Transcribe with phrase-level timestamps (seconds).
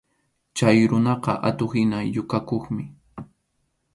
[0.55, 2.83] Chay runaqa atuq-hina yukakuqmi.